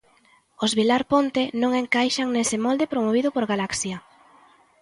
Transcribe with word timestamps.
Os 0.63 0.71
Vilar 0.77 1.03
Ponte 1.11 1.41
non 1.61 1.71
encaixan 1.81 2.27
nese 2.31 2.57
molde 2.65 2.91
promovido 2.93 3.29
por 3.35 3.45
Galaxia. 3.51 3.97